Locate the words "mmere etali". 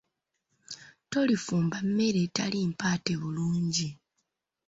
1.87-2.59